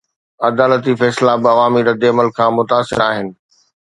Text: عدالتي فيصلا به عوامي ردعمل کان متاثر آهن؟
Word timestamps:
عدالتي 0.47 0.93
فيصلا 1.01 1.33
به 1.41 1.49
عوامي 1.53 1.81
ردعمل 1.89 2.27
کان 2.37 2.51
متاثر 2.59 2.99
آهن؟ 3.09 3.27